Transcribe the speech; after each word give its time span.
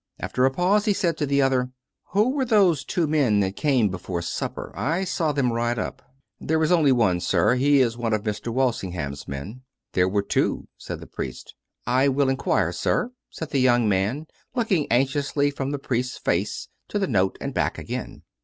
After 0.19 0.45
a 0.45 0.49
pause 0.49 0.85
he 0.85 0.93
said 0.93 1.15
to 1.17 1.27
the 1.27 1.43
other:" 1.43 1.69
Who 2.13 2.29
were 2.31 2.43
those 2.43 2.83
two 2.83 3.05
men 3.05 3.39
that 3.41 3.55
came 3.55 3.89
before 3.89 4.23
supper? 4.23 4.73
I 4.75 5.03
saw 5.03 5.31
them 5.31 5.53
ride 5.53 5.77
up."" 5.77 6.01
There 6.41 6.63
is 6.63 6.71
only 6.71 6.91
one, 6.91 7.19
sir. 7.19 7.53
He 7.53 7.81
is 7.81 7.99
one 7.99 8.11
of 8.11 8.23
Mr. 8.23 8.51
Walsing 8.51 8.93
ham's 8.93 9.27
men."" 9.27 9.61
There 9.93 10.09
were 10.09 10.23
two," 10.23 10.67
said 10.75 11.01
the 11.01 11.05
priest." 11.05 11.53
I 12.01 12.07
wilf 12.07 12.31
inquire, 12.31 12.71
sir," 12.71 13.11
said 13.29 13.51
the 13.51 13.61
young 13.61 13.87
man, 13.87 14.25
looking 14.55 14.87
anxiously 14.91 15.51
from 15.51 15.69
the 15.69 15.77
priest's 15.77 16.17
face 16.17 16.67
to 16.87 16.97
the 16.97 17.05
note 17.05 17.37
and 17.39 17.53
back 17.53 17.77
again. 17.77 18.23